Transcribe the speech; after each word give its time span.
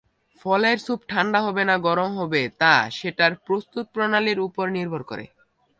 ফলের 0.39 0.77
স্যুপ 0.77 1.01
ঠান্ডা 1.07 1.39
হবে 1.41 1.63
না 1.65 1.75
গরম 1.77 2.11
হবে 2.17 2.41
তা 2.61 2.73
সেটার 2.89 3.33
প্রস্তুত 3.45 3.85
প্রণালীর 3.93 4.39
ওপর 4.39 4.65
নির্ভর 4.69 5.01
করে। 5.03 5.25